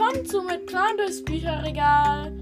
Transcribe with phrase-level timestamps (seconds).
[0.00, 2.32] willkommen zu Mit Plan durchs Bücherregal,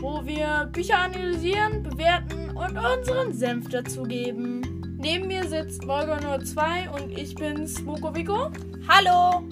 [0.00, 4.98] wo wir Bücher analysieren, bewerten und unseren Senf dazugeben.
[4.98, 8.50] Neben mir sitzt Volga nur 2 und ich bin Smokovico.
[8.88, 9.48] Hallo!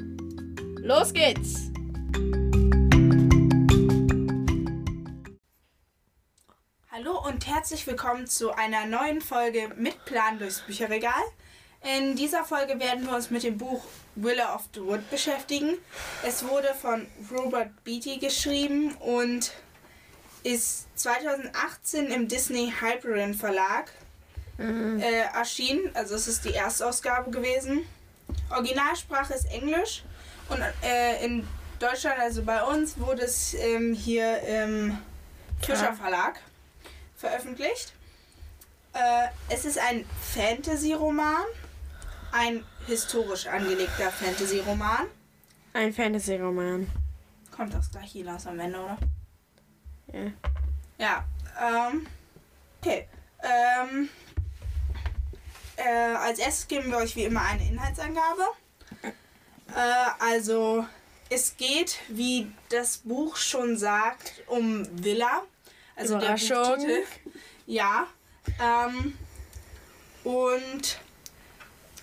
[0.79, 1.71] Los geht's!
[6.91, 11.23] Hallo und herzlich willkommen zu einer neuen Folge mit Plan durchs Bücherregal.
[11.85, 13.85] In dieser Folge werden wir uns mit dem Buch
[14.15, 15.79] Willow of the Wood beschäftigen.
[16.23, 19.53] Es wurde von Robert Beatty geschrieben und
[20.45, 23.91] ist 2018 im Disney Hyperion Verlag
[24.59, 25.91] äh, erschienen.
[25.95, 27.85] Also es ist die Erstausgabe gewesen.
[28.51, 30.05] Originalsprache ist Englisch
[30.49, 31.47] und äh, in
[31.81, 34.97] Deutschland, also bei uns, wurde es ähm, hier im
[35.61, 36.41] Fischer Verlag
[37.17, 37.93] veröffentlicht.
[38.93, 40.05] Äh, es ist ein
[40.35, 41.45] Fantasy-Roman,
[42.33, 45.07] ein historisch angelegter Fantasy-Roman.
[45.75, 46.91] Ein Fantasy-Roman.
[47.51, 48.99] Kommt das gleich hinaus am Ende, oder?
[50.13, 50.33] Ja.
[50.99, 51.25] Ja,
[51.61, 52.07] ähm,
[52.81, 53.09] okay.
[53.43, 54.09] Ähm,
[55.77, 58.45] äh, als erstes geben wir euch wie immer eine Inhaltsangabe.
[59.75, 60.87] Äh, also,
[61.29, 65.43] es geht, wie das Buch schon sagt, um Villa.
[65.97, 66.33] Also der.
[66.33, 67.05] Buchtitel.
[67.67, 68.07] Ja.
[68.61, 69.17] Ähm,
[70.25, 70.99] und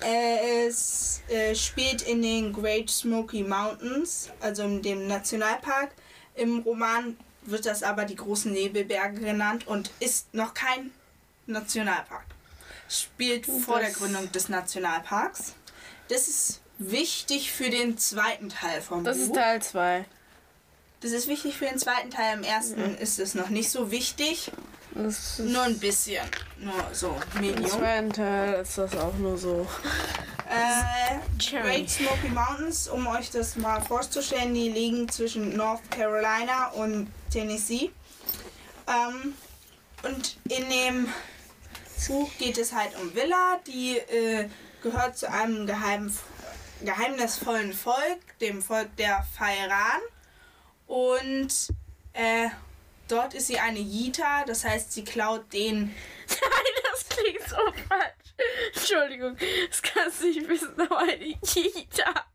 [0.02, 5.92] es äh, spielt in den Great Smoky Mountains, also in dem Nationalpark.
[6.36, 10.92] Im Roman wird das aber die großen Nebelberge genannt und ist noch kein
[11.47, 12.25] Nationalpark.
[12.88, 15.53] Spielt vor der Das- Gründung des Nationalparks.
[16.08, 19.25] Das ist wichtig für den zweiten Teil vom Das Buch.
[19.27, 20.05] ist Teil 2.
[21.02, 22.38] das ist wichtig für den zweiten Teil.
[22.38, 24.52] Im ersten ist es noch nicht so wichtig.
[24.95, 26.25] Das ist Nur ein bisschen.
[26.58, 27.69] Nur so Im Medium.
[27.69, 29.67] zweiten Teil ist das auch nur so.
[30.50, 31.20] Äh.
[31.38, 37.92] Great Smoky Mountains, um euch das mal vorzustellen, die liegen zwischen North Carolina und Tennessee.
[38.88, 39.36] Ähm,
[40.04, 41.14] und in dem
[42.08, 44.49] Buch geht es halt um Villa, die äh,
[44.82, 46.11] gehört zu einem geheim,
[46.83, 50.02] geheimnisvollen Volk, dem Volk der Fairan.
[50.89, 51.54] Und
[52.14, 52.50] äh,
[53.08, 55.83] dort ist sie eine Jita, das heißt, sie klaut den
[56.30, 57.58] Nein, das klingt so
[57.88, 58.73] falsch.
[58.73, 59.38] Entschuldigung,
[59.70, 62.26] das kannst du nicht wissen, aber eine Jita.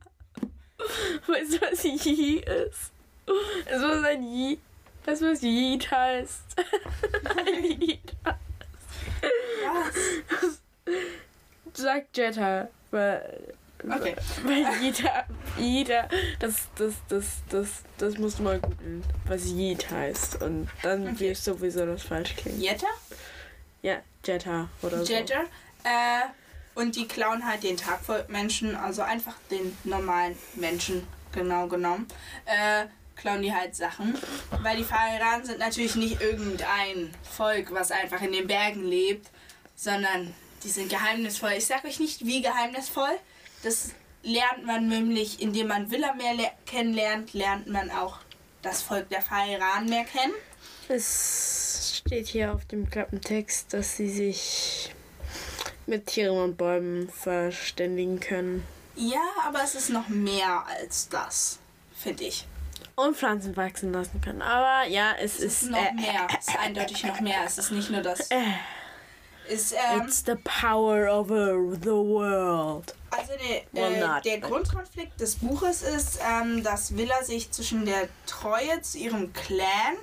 [1.26, 2.92] Weißt du, was Yi ist?
[3.26, 3.34] Du,
[3.72, 4.58] was ein Yi?
[5.04, 6.42] Weißt du, was Yeet heißt?
[7.36, 8.16] ein Yeet.
[9.64, 10.62] Was?
[11.72, 12.68] Sag Jetta.
[12.92, 14.14] Weil, Okay.
[14.44, 15.24] weil Jita,
[15.58, 16.08] Jita,
[16.38, 17.68] das, das, das, das,
[17.98, 20.42] das musst du mal googeln, was Yeet heißt.
[20.42, 21.30] Und dann Okay.
[21.30, 22.60] wirst du sowieso das falsch klingt.
[22.60, 22.86] Jetta?
[23.82, 25.12] Ja, Jetta oder so.
[25.12, 25.42] Jedger.
[25.84, 26.22] Äh,
[26.74, 32.06] und die klauen halt den Tagvolk-Menschen, also einfach den normalen Menschen, genau genommen.
[32.46, 32.86] Äh,
[33.16, 34.16] klauen die halt Sachen.
[34.62, 39.28] Weil die Fahiranen sind natürlich nicht irgendein Volk, was einfach in den Bergen lebt,
[39.76, 40.32] sondern
[40.64, 41.52] die sind geheimnisvoll.
[41.58, 43.18] Ich sag euch nicht, wie geheimnisvoll.
[43.64, 43.90] Das
[44.22, 48.18] lernt man nämlich, indem man Villa mehr le- kennenlernt, lernt man auch
[48.62, 50.32] das Volk der Fahiranen mehr kennen.
[50.88, 54.94] Es steht hier auf dem Klappentext, dass sie sich
[55.86, 58.66] mit Tieren und Bäumen verständigen können.
[58.96, 61.58] Ja, aber es ist noch mehr als das,
[61.98, 62.46] finde ich.
[62.96, 64.40] Und Pflanzen wachsen lassen können.
[64.40, 65.62] Aber ja, es, Es ist.
[65.62, 66.26] ist noch äh, mehr.
[66.38, 67.42] Es ist eindeutig noch mehr.
[67.44, 68.30] Es ist nicht nur das.
[68.30, 68.36] Äh,
[69.48, 72.94] Ist, ähm, it's the power over the world.
[73.10, 74.24] also der, Well, äh, not.
[74.24, 79.96] der Grundkonflikt des Buches ist, ähm, dass Villa sich zwischen der Treue zu ihrem Clan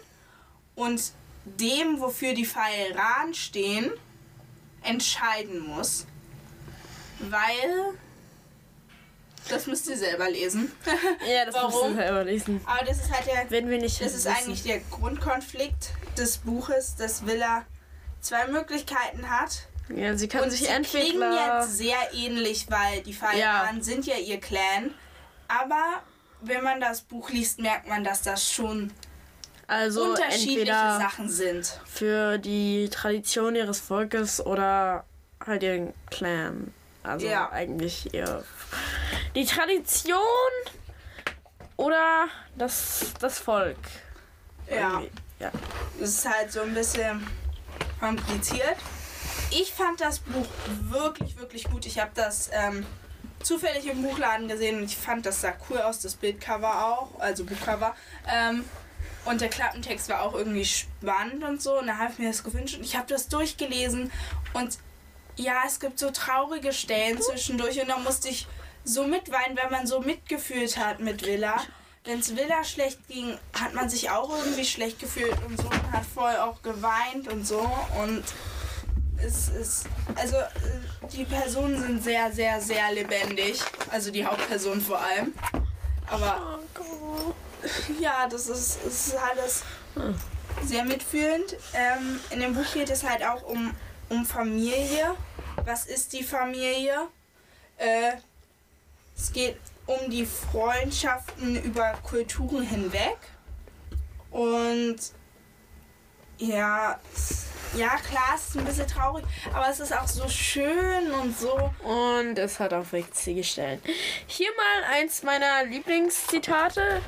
[0.76, 1.12] und
[1.46, 3.92] dem, wofür die Fairan stehen,
[4.84, 6.06] entscheiden muss.
[7.20, 7.94] Weil.
[9.50, 10.72] Das müsst ihr selber lesen.
[11.28, 11.90] Ja, das Warum?
[11.90, 12.62] du selber lesen.
[12.66, 14.00] Aber das ist halt der Wenn wir nicht.
[14.00, 14.36] Das ist wissen.
[14.36, 17.66] eigentlich der Grundkonflikt des Buches, dass Villa
[18.22, 19.68] zwei Möglichkeiten hat.
[19.94, 21.60] Ja, sie kann und sich sie klingen entweder.
[21.60, 24.94] jetzt sehr ähnlich, weil die Feiern sind ja ihr Clan.
[25.50, 26.02] Aber
[26.42, 28.92] wenn man das Buch liest, merkt man, dass das schon
[29.68, 31.80] Also unterschiedliche Sachen sind.
[31.86, 35.04] für die Tradition ihres Volkes oder
[35.46, 36.74] halt ihren Clan.
[37.04, 37.52] Also Ja.
[37.52, 38.44] eigentlich ihr
[39.36, 40.18] die Tradition
[41.78, 43.76] oder das, das Volk.
[44.70, 45.12] Ja, Irgendwie.
[45.40, 45.52] ja.
[46.00, 47.26] es ist halt so ein bisschen
[48.02, 48.76] kompliziert.
[49.52, 50.48] Ich fand das Buch
[50.90, 51.86] wirklich, wirklich gut.
[51.86, 52.86] Ich habe das ähm,
[53.44, 57.46] zufällig im Buchladen gesehen und ich fand, das sah cool aus, das Bildcover auch, also
[57.46, 57.96] Buchcover.
[58.28, 58.66] Ähm,
[59.26, 61.80] und der Klappentext war auch irgendwie spannend und so.
[61.80, 64.12] Und da habe ich mir das gewünscht und ich habe das durchgelesen.
[64.54, 64.80] Und
[65.38, 68.48] ja, es gibt so traurige Stellen zwischendurch und da musste ich
[68.84, 71.58] so mitweinen, wenn man so mitgefühlt hat mit Villa.
[72.04, 75.92] Wenn es Villa schlecht ging, hat man sich auch irgendwie schlecht gefühlt und so und
[75.92, 77.60] hat voll auch geweint und so.
[78.02, 78.24] Und
[79.18, 80.48] es ist, also äh,
[81.14, 83.62] die Personen sind sehr, sehr, sehr lebendig.
[83.92, 85.34] Also die Hauptperson vor allem.
[86.08, 86.60] Aber
[88.00, 89.64] ja, das ist, ist alles
[90.66, 91.56] sehr mitfühlend.
[91.74, 93.74] Ähm, in dem Buch geht es halt auch um,
[94.10, 95.16] um Familie.
[95.66, 97.08] Was ist die Familie?
[97.78, 98.14] Äh,
[99.16, 103.18] es geht um die Freundschaften über Kulturen hinweg.
[104.30, 104.98] Und
[106.38, 107.00] ja,
[107.76, 111.72] ja klar, es ist ein bisschen traurig, aber es ist auch so schön und so.
[111.84, 113.82] Und es hat auch witzige Stellen.
[114.28, 117.02] Hier mal eins meiner Lieblingszitate.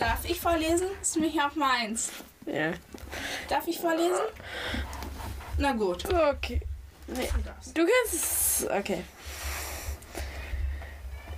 [0.00, 0.88] Darf ich vorlesen?
[0.98, 2.10] Das ist nämlich auch meins.
[2.46, 2.72] Ja.
[3.48, 4.20] Darf ich vorlesen?
[5.58, 6.04] Na gut.
[6.06, 6.60] Okay.
[7.06, 7.28] Nee.
[7.74, 8.66] Du kannst es.
[8.70, 9.04] Okay.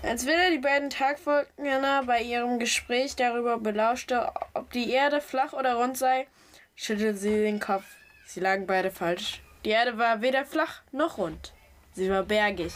[0.06, 5.74] Als Wille die beiden Tagfolgner bei ihrem Gespräch darüber belauschte, ob die Erde flach oder
[5.74, 6.28] rund sei,
[6.76, 7.82] schüttelte sie den Kopf.
[8.24, 9.42] Sie lagen beide falsch.
[9.64, 11.52] Die Erde war weder flach noch rund.
[11.94, 12.72] Sie war bergig.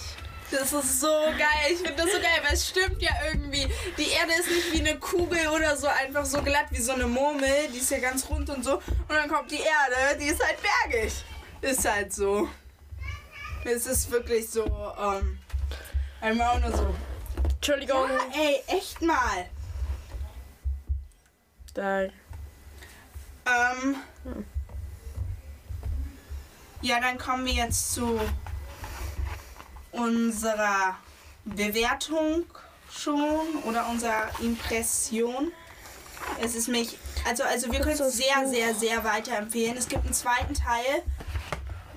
[0.50, 1.70] Das ist so geil.
[1.70, 3.64] Ich finde das so geil, weil es stimmt ja irgendwie.
[3.96, 7.06] Die Erde ist nicht wie eine Kugel oder so einfach so glatt wie so eine
[7.06, 7.68] Murmel.
[7.72, 8.78] Die ist ja ganz rund und so.
[8.78, 11.12] Und dann kommt die Erde, die ist halt bergig.
[11.60, 12.48] Ist halt so.
[13.64, 14.64] Es ist wirklich so,
[15.00, 15.38] ähm,
[16.20, 16.94] einmal auch nur so.
[17.60, 18.08] Entschuldigung.
[18.08, 19.44] Ja, ey, echt mal.
[21.74, 22.04] Da.
[22.04, 23.96] Ähm,
[26.80, 28.18] ja, dann kommen wir jetzt zu
[29.92, 30.96] unserer
[31.44, 32.44] Bewertung
[32.90, 35.52] schon oder unserer Impression.
[36.40, 36.96] Es ist mich,
[37.28, 39.76] also, also wir können es sehr, sehr, sehr weiterempfehlen.
[39.76, 41.02] Es gibt einen zweiten Teil,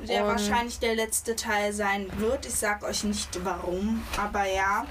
[0.08, 2.46] der Und- wahrscheinlich der letzte Teil sein wird.
[2.46, 4.86] Ich sag euch nicht warum, aber ja.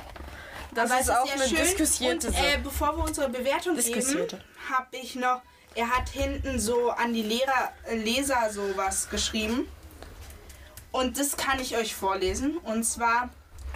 [0.74, 1.58] Das ist es auch sehr eine schön.
[1.58, 4.28] diskutierte Und, äh, bevor wir unsere Bewertung geben,
[4.70, 5.42] habe ich noch,
[5.74, 9.68] er hat hinten so an die Lehrer, äh, Leser sowas geschrieben.
[10.90, 12.58] Und das kann ich euch vorlesen.
[12.58, 13.30] Und zwar,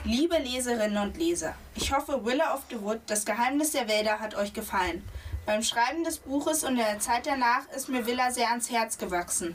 [0.05, 4.35] liebe Leserinnen und Leser, ich hoffe, Willa of the Wood, das Geheimnis der Wälder, hat
[4.35, 5.07] euch gefallen.
[5.47, 9.55] Beim Schreiben des Buches und der Zeit danach ist mir Willa sehr ans Herz gewachsen.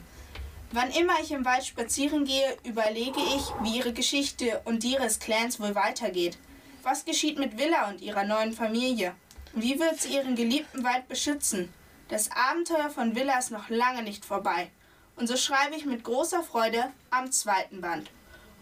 [0.72, 5.18] Wann immer ich im Wald spazieren gehe, überlege ich, wie ihre Geschichte und die ihres
[5.18, 6.38] Clans wohl weitergeht.
[6.82, 9.14] Was geschieht mit Villa und ihrer neuen Familie?
[9.54, 11.72] Wie wird sie ihren geliebten Wald beschützen?
[12.08, 14.70] Das Abenteuer von Villa ist noch lange nicht vorbei.
[15.16, 18.10] Und so schreibe ich mit großer Freude am zweiten Band.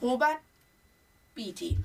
[0.02, 0.38] Robert
[1.34, 1.78] Beatty.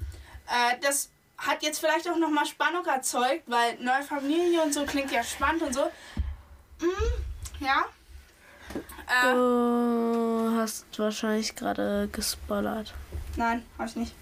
[0.48, 5.12] Äh, das hat jetzt vielleicht auch nochmal Spannung erzeugt, weil neue Familie und so klingt
[5.12, 5.86] ja spannend und so.
[6.82, 7.86] Mm, ja.
[9.08, 12.94] Äh, Du hast wahrscheinlich gerade gespoilert.
[13.36, 14.16] nein, hab ich nicht.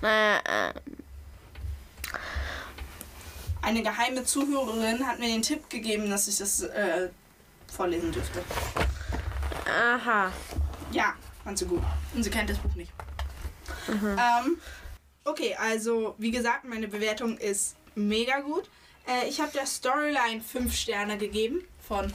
[0.00, 0.72] Naja, äh,
[3.62, 7.08] Eine geheime Zuhörerin hat mir den Tipp gegeben, dass ich das äh,
[7.72, 8.42] vorlesen dürfte.
[9.66, 10.32] aha.
[10.90, 11.14] Ja,
[11.44, 11.82] fand sie gut.
[12.14, 12.92] Und sie kennt das Buch nicht.
[13.88, 14.58] Ähm,
[15.24, 18.68] okay, also wie gesagt, meine Bewertung ist mega gut.
[19.08, 22.12] Äh, ich habe der Storyline 5 Sterne gegeben von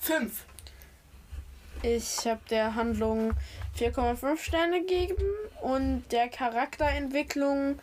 [0.00, 0.44] 5.
[1.82, 3.32] Ich habe der Handlung
[3.78, 5.22] 4,5 Sterne gegeben
[5.62, 7.78] und der Charakterentwicklung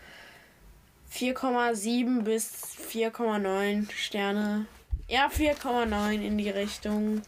[1.18, 4.68] 4,7 bis 4,9 Sterne.
[5.08, 7.24] Ja, 4,9 in die Richtung.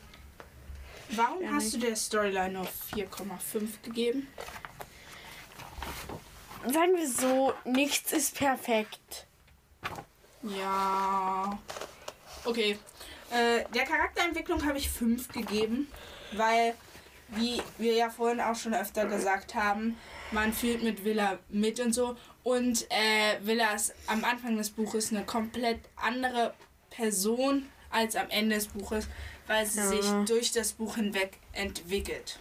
[1.10, 4.27] Warum Ja, hast du der Storyline nur 4,5 gegeben?
[6.67, 9.25] Sagen wir so, nichts ist perfekt.
[10.43, 11.58] Ja.
[12.46, 12.77] Okay.
[13.31, 15.88] Äh, der Charakterentwicklung habe ich 5 gegeben,
[16.34, 16.75] weil,
[17.29, 19.98] wie wir ja vorhin auch schon öfter gesagt haben,
[20.31, 22.15] man fühlt mit Villa mit und so.
[22.43, 26.53] Und äh, Villa ist am Anfang des Buches eine komplett andere
[26.89, 29.07] Person als am Ende des Buches,
[29.48, 29.88] weil sie Ja.
[29.88, 32.39] sich durch das Buch hinweg entwickelt.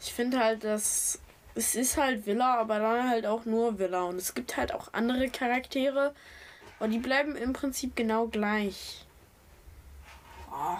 [0.00, 1.18] Ich finde halt, dass
[1.54, 4.02] es ist halt Villa, aber dann halt auch nur Villa.
[4.02, 6.14] Und es gibt halt auch andere Charaktere
[6.78, 9.04] und die bleiben im Prinzip genau gleich.
[10.50, 10.76] Oh.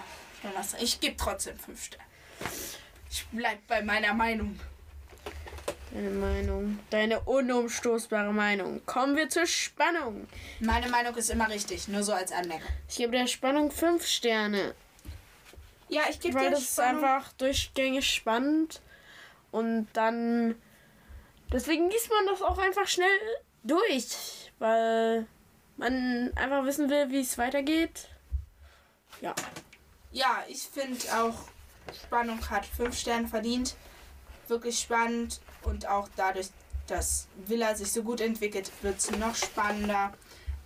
[0.80, 2.04] Ich gebe trotzdem 5 Sterne.
[3.10, 4.58] Ich bleib bei meiner Meinung.
[5.94, 8.80] Deine Meinung, deine unumstoßbare Meinung.
[8.86, 10.26] Kommen wir zur Spannung.
[10.60, 12.66] Meine Meinung ist immer richtig, nur so als Anmerkung.
[12.88, 14.74] Ich gebe der Spannung 5 Sterne.
[15.88, 18.80] Ja, ich gebe Weil dir das ist Spannung- einfach durchgängig spannend.
[19.50, 20.54] Und dann.
[21.52, 23.18] Deswegen liest man das auch einfach schnell
[23.62, 24.50] durch.
[24.58, 25.26] Weil
[25.76, 28.08] man einfach wissen will, wie es weitergeht.
[29.20, 29.34] Ja.
[30.10, 31.34] Ja, ich finde auch,
[32.06, 33.74] Spannung hat 5 Sterne verdient.
[34.52, 36.48] Wirklich spannend und auch dadurch,
[36.86, 40.12] dass Villa sich so gut entwickelt, wird es noch spannender.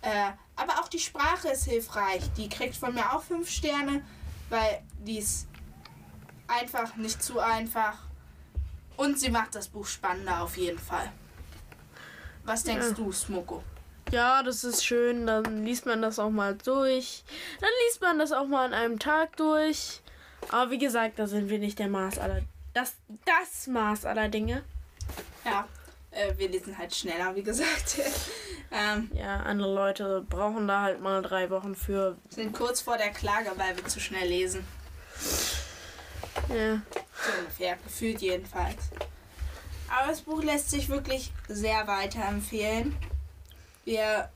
[0.01, 2.21] Äh, aber auch die Sprache ist hilfreich.
[2.35, 4.03] Die kriegt von mir auch fünf Sterne,
[4.49, 5.47] weil die ist
[6.49, 7.97] einfach, nicht zu einfach.
[8.97, 11.09] Und sie macht das Buch spannender auf jeden Fall.
[12.43, 12.93] Was denkst Ja.
[12.93, 13.63] du, Smoko?
[14.11, 15.25] Ja, das ist schön.
[15.27, 17.23] Dann liest man das auch mal durch.
[17.61, 20.01] Dann liest man das auch mal an einem Tag durch.
[20.51, 22.41] Aber wie gesagt, da sind wir nicht der Maß aller.
[22.77, 22.93] Das,
[23.25, 24.63] das Maß aller Dinge.
[25.43, 25.67] Ja,
[26.11, 27.97] äh, wir lesen halt schneller, wie gesagt.
[28.71, 32.17] ähm, Ja, andere Leute brauchen da halt mal drei Wochen für.
[32.29, 34.63] sind kurz vor der Klage, weil wir zu schnell lesen.
[36.49, 36.75] Ja.
[36.75, 38.89] So ungefähr, gefühlt jedenfalls.
[39.89, 42.95] Aber das Buch lässt sich wirklich sehr weiterempfehlen.
[43.85, 44.29] Wir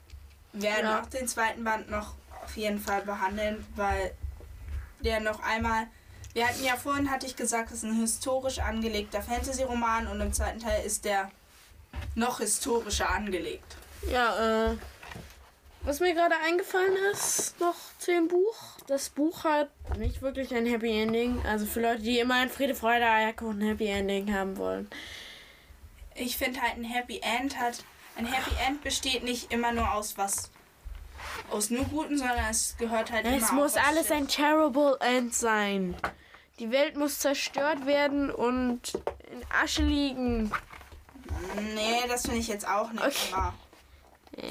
[0.54, 1.02] werden Ja.
[1.02, 4.16] auch den zweiten Band noch auf jeden Fall behandeln, weil
[5.02, 5.86] der noch einmal.
[6.34, 10.32] Wir hatten ja vorhin, hatte ich gesagt, es ist ein historisch angelegter Fantasy-Roman und im
[10.32, 11.30] zweiten Teil ist der
[12.16, 13.76] noch historischer angelegt.
[14.10, 14.78] Ja, äh.
[15.84, 18.56] Was mir gerade eingefallen ist, noch zu dem Buch.
[18.86, 21.44] Das Buch hat nicht wirklich ein Happy Ending.
[21.46, 24.88] Also für Leute, die immer ein Friede, Freude, Eierkuchen Happy Ending haben wollen.
[26.14, 27.84] Ich finde halt ein Happy End hat.
[28.16, 30.52] Ein Happy End besteht nicht immer nur aus was.
[31.50, 35.96] Aus nur Guten, sondern es gehört halt immer Es muss alles ein terrible End sein.
[36.62, 38.94] Die Welt muss zerstört werden und
[39.32, 40.52] in Asche liegen.
[41.74, 43.32] Nee, das finde ich jetzt auch nicht Okay.
[43.32, 43.54] immer.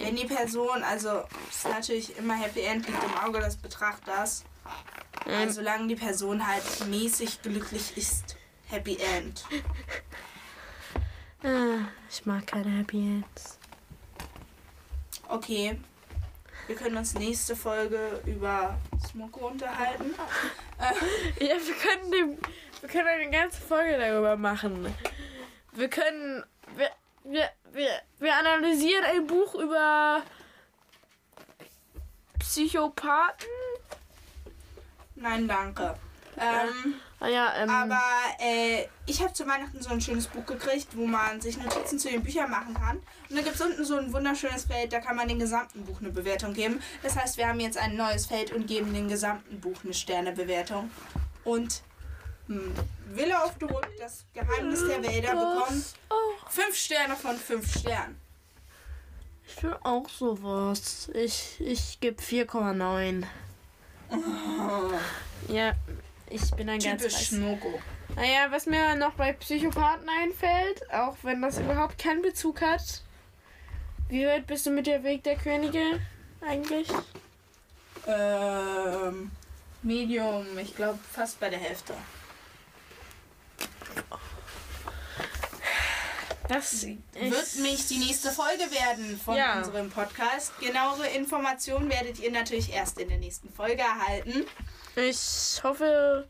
[0.02, 4.45] Wenn die Person, also ist natürlich immer Happy End liegt im Auge des Betrachters.
[5.25, 8.37] Ähm, solange die Person halt mäßig glücklich ist,
[8.67, 9.45] Happy End.
[11.45, 13.57] ah, ich mag keine Happy Ends.
[15.29, 15.79] Okay.
[16.71, 18.79] Wir können uns nächste Folge über
[19.11, 20.15] Smoko unterhalten.
[21.41, 22.39] Ja, wir können, dem,
[22.81, 24.95] wir können eine ganze Folge darüber machen.
[25.73, 26.45] Wir können.
[26.77, 26.91] Wir,
[27.25, 30.23] wir, wir, wir analysieren ein Buch über
[32.39, 33.49] Psychopathen.
[35.17, 35.97] Nein, danke.
[36.41, 37.69] Ähm, Ah ja, ähm.
[37.69, 38.01] aber
[38.39, 42.09] äh, ich habe zu Weihnachten so ein schönes Buch gekriegt, wo man sich Notizen zu
[42.09, 42.97] den Büchern machen kann.
[43.29, 46.01] Und da gibt es unten so ein wunderschönes Feld, da kann man dem gesamten Buch
[46.01, 46.83] eine Bewertung geben.
[47.03, 50.91] Das heißt, wir haben jetzt ein neues Feld und geben dem gesamten Buch eine Sternebewertung.
[51.45, 51.83] Und
[52.47, 52.73] hm,
[53.13, 56.15] Villa of the Wood, das Geheimnis der Wälder, bekommt Oh,
[56.49, 58.19] 5 Sterne von 5 Sternen.
[59.47, 61.11] ich will auch sowas.
[61.13, 63.25] Ich, ich gebe 4,9.
[65.49, 65.73] Ja,
[66.31, 67.29] ich bin ein ganz Typisch.
[67.29, 67.81] Schmoko.
[68.17, 73.03] Naja, was mir noch bei Psychopathen einfällt, auch wenn das überhaupt keinen Bezug hat.
[74.09, 76.01] Wie weit bist du mit der Weg der Könige
[76.41, 76.89] eigentlich?
[78.07, 79.31] Ähm,
[79.83, 81.95] Medium, ich glaube fast bei der Hälfte.
[86.49, 89.59] Das Wird mich die nächste Folge werden von Ja.
[89.59, 90.59] unserem Podcast.
[90.59, 94.45] Genauere Informationen werdet ihr natürlich erst in der nächsten Folge erhalten.
[94.97, 96.29] Ich hoffe,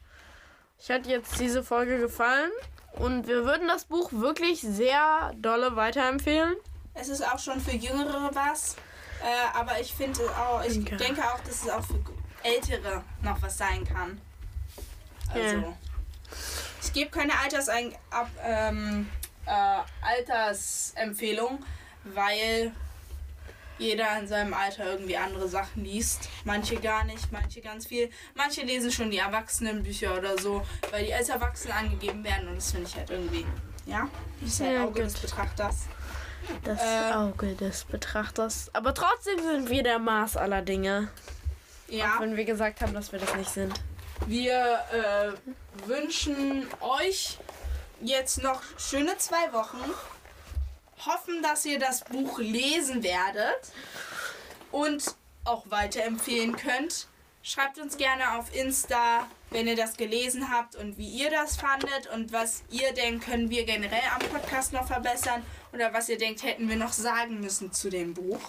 [0.78, 2.50] euch hat jetzt diese Folge gefallen.
[2.92, 6.54] Und wir würden das Buch wirklich sehr dolle weiterempfehlen.
[6.94, 8.74] Es ist auch schon für Jüngere was,
[9.22, 10.96] äh, aber ich finde auch, ich Denke.
[10.96, 12.00] denke auch, dass es auch für
[12.42, 14.20] Ältere noch was sein kann.
[15.32, 15.76] Also, Ja.
[16.82, 19.08] ich gebe keine Altersein ab, ähm,
[19.46, 21.64] äh, Altersempfehlung,
[22.04, 22.72] weil
[23.80, 26.28] jeder in seinem Alter irgendwie andere Sachen liest.
[26.44, 28.10] Manche gar nicht, manche ganz viel.
[28.34, 32.70] Manche lesen schon die Erwachsenenbücher oder so, weil die als Erwachsene angegeben werden und das
[32.72, 33.44] finde ich halt irgendwie,
[33.86, 34.08] ja,
[34.40, 35.02] das ist halt Ja, Auge gut.
[35.04, 35.76] des Betrachters.
[36.64, 37.12] Das Äh.
[37.14, 38.70] Auge des Betrachters.
[38.74, 41.08] Aber trotzdem sind wir der Maß aller Dinge.
[41.88, 42.16] Ja.
[42.16, 43.72] Auch wenn wir gesagt haben, dass wir das nicht sind.
[44.26, 45.32] Wir äh,
[45.88, 47.38] wünschen euch
[48.02, 49.78] jetzt noch schöne zwei Wochen.
[51.06, 53.72] Hoffen, dass ihr das Buch lesen werdet
[54.70, 55.14] und
[55.44, 57.06] auch weiterempfehlen könnt.
[57.42, 62.06] Schreibt uns gerne auf Insta, wenn ihr das gelesen habt und wie ihr das fandet
[62.14, 65.42] und was ihr denkt, können wir generell am Podcast noch verbessern
[65.72, 68.40] oder was ihr denkt, hätten wir noch sagen müssen zu dem Buch.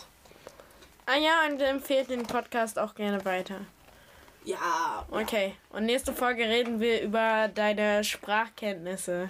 [1.05, 3.61] Ah ja, und empfehlt den Podcast auch gerne weiter.
[4.43, 9.29] Ja, Okay, und nächste Folge reden wir über deine Sprachkenntnisse.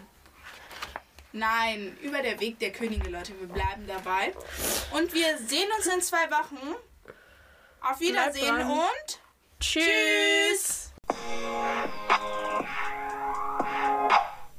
[1.34, 3.40] Nein, über der Weg der Könige, Leute.
[3.40, 4.34] Wir bleiben dabei.
[4.92, 6.76] Und wir sehen uns in zwei Wochen.
[7.82, 9.20] Auf Wiedersehen und
[9.60, 9.84] Tschüss.
[10.50, 10.92] tschüss.